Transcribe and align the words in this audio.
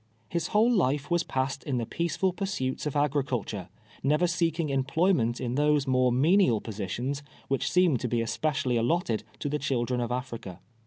His 0.29 0.47
whole 0.47 0.71
life 0.71 1.11
was 1.11 1.21
passed 1.21 1.63
in 1.63 1.77
the 1.77 1.85
peaceful 1.85 2.33
pursuits 2.33 2.87
of 2.87 2.95
agriculture, 2.95 3.69
never 4.01 4.25
seeking 4.25 4.71
em 4.73 4.83
ployment 4.83 5.39
in 5.39 5.53
those 5.53 5.85
more 5.85 6.11
menial 6.11 6.59
positions, 6.59 7.21
which 7.49 7.69
seem 7.71 7.97
to 7.97 8.07
be 8.07 8.19
especially 8.21 8.77
allotted 8.77 9.23
to 9.37 9.47
the 9.47 9.59
children 9.59 10.01
of 10.01 10.11
Africa. 10.11 10.59